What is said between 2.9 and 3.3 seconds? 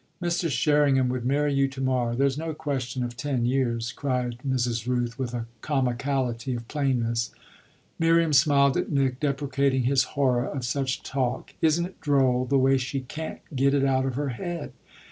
of